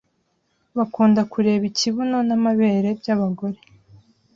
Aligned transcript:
bakunda 0.77 1.21
kureba 1.31 1.63
ikibuno 1.71 2.17
n’amabere 2.27 2.89
by’abagore 2.99 3.59